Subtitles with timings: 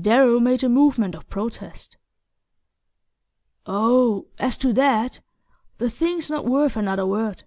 [0.00, 1.96] Darrow made a movement of protest.
[3.66, 5.18] "Oh, as to that
[5.78, 7.42] the thing's not worth another word."